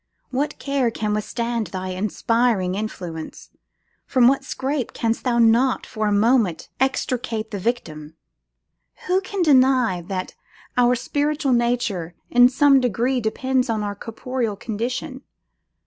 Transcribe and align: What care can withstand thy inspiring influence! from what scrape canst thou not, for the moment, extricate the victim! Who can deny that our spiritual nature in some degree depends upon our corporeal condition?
What 0.31 0.57
care 0.57 0.89
can 0.89 1.13
withstand 1.13 1.67
thy 1.67 1.89
inspiring 1.93 2.73
influence! 2.73 3.51
from 4.07 4.27
what 4.27 4.43
scrape 4.43 4.93
canst 4.93 5.23
thou 5.23 5.37
not, 5.37 5.85
for 5.85 6.07
the 6.07 6.11
moment, 6.11 6.69
extricate 6.79 7.51
the 7.51 7.59
victim! 7.59 8.15
Who 9.05 9.21
can 9.21 9.43
deny 9.43 10.01
that 10.07 10.33
our 10.75 10.95
spiritual 10.95 11.53
nature 11.53 12.15
in 12.31 12.49
some 12.49 12.79
degree 12.79 13.21
depends 13.21 13.69
upon 13.69 13.83
our 13.83 13.93
corporeal 13.93 14.55
condition? 14.55 15.21